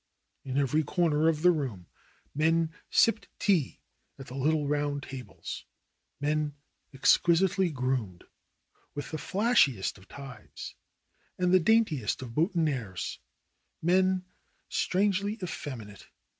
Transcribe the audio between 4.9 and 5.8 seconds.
tables,